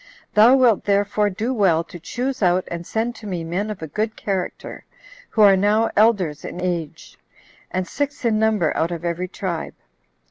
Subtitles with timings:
[0.33, 3.87] Thou wilt therefore do well to choose out and send to me men of a
[3.87, 4.83] good character,
[5.29, 7.19] who are now elders in age,
[7.69, 9.75] and six in number out of every tribe.